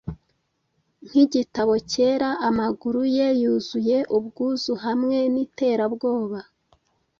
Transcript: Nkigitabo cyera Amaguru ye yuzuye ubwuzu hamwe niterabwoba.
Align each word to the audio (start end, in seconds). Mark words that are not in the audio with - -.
Nkigitabo 1.07 1.73
cyera 1.91 2.29
Amaguru 2.49 3.01
ye 3.17 3.27
yuzuye 3.41 3.97
ubwuzu 4.17 4.73
hamwe 4.85 5.17
niterabwoba. 5.33 6.39